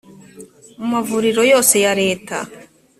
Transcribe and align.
mu 0.79 0.85
mavuriro 0.93 1.41
yose 1.51 1.75
ya 1.85 1.93
leta 2.01 2.37